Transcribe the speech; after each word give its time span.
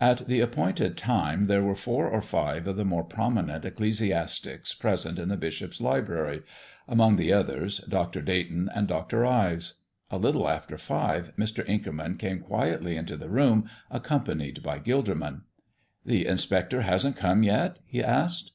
At 0.00 0.26
the 0.26 0.40
appointed 0.40 0.96
time 0.96 1.46
there 1.46 1.62
were 1.62 1.74
four 1.74 2.08
or 2.08 2.22
five 2.22 2.66
of 2.66 2.76
the 2.76 2.86
more 2.86 3.04
prominent 3.04 3.66
ecclesiastics 3.66 4.72
present 4.72 5.18
in 5.18 5.28
the 5.28 5.36
bishop's 5.36 5.78
library 5.78 6.40
among 6.88 7.16
the 7.16 7.34
others, 7.34 7.80
Dr. 7.80 8.22
Dayton 8.22 8.70
and 8.74 8.88
Dr. 8.88 9.26
Ives. 9.26 9.74
A 10.10 10.16
little 10.16 10.48
after 10.48 10.78
five 10.78 11.36
Mr. 11.36 11.66
Inkerman 11.68 12.16
came 12.16 12.40
quietly 12.40 12.96
into 12.96 13.18
the 13.18 13.28
room 13.28 13.68
accompanied 13.90 14.62
by 14.62 14.78
Gilderman. 14.78 15.42
"The 16.02 16.24
inspector 16.26 16.80
hasn't 16.80 17.16
come 17.16 17.42
yet?" 17.42 17.78
he 17.84 18.02
asked. 18.02 18.52